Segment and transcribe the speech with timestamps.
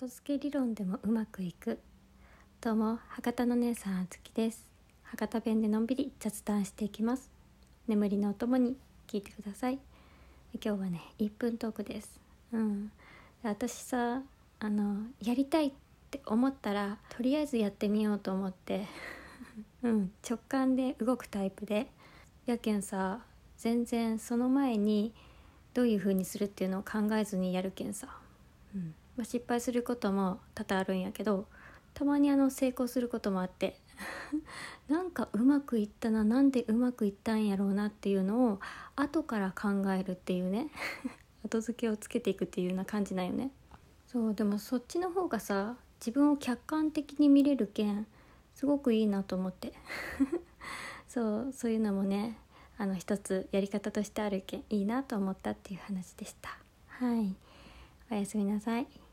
[0.00, 1.78] 後付け理論でもうまくいく。
[2.62, 4.64] どうも博多の姉さんあつきです。
[5.02, 7.28] 博多弁でのんびり雑談していきます。
[7.86, 9.78] 眠りのお供に聞いてください。
[10.54, 12.18] 今日はね1分トークです。
[12.50, 12.90] うん。
[13.42, 14.22] 私さ
[14.60, 15.72] あのやりたいっ
[16.10, 18.86] て思ったらとりあえずやってみようと思って。
[19.84, 20.12] うん。
[20.26, 21.92] 直感で動くタイプで。
[22.46, 23.20] やけんさ
[23.58, 25.12] 全然その前に
[25.74, 28.08] どういう風にするっていうのを考えずにやるけんさ、
[28.74, 28.94] うん。
[29.20, 31.44] まあ、失敗することも多々あるんやけど
[31.92, 33.76] たまにあの成功することもあって
[34.88, 38.60] なんかうまくいったななんでうまくいったんやろうなっていうのを
[38.96, 40.70] 後から考えるっていうね
[41.44, 43.50] 後付けをつけていくっていうような感じなんよね。
[44.06, 48.06] そうでもそっちの方がさ自分を客観的に見れるけん
[48.54, 49.74] すごくいいなと思って。
[51.08, 52.38] そうそういうのもね
[52.78, 56.56] あの一つやり方としてあるけんいいなと思ったっていう話でした。
[56.88, 57.36] はい。
[58.10, 59.09] おやすみなさい。